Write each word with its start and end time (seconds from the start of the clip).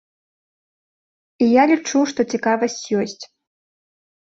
І 1.43 1.51
я 1.51 1.63
лічу, 1.73 1.99
што 2.13 2.19
цікавасць 2.37 2.81
ёсць. 3.05 3.23